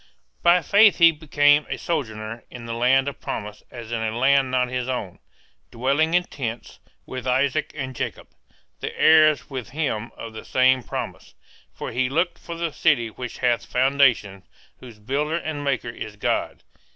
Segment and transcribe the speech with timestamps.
[0.41, 4.49] By faith he became a sojourner in the land of promise as in a land
[4.49, 5.19] not his own,
[5.69, 8.29] dwelling in tents, with Isaac and Jacob,
[8.79, 11.35] the heirs with him of the same promise;
[11.71, 14.43] for he looked for the city which hath foundations,
[14.79, 16.63] whose builder and maker is God.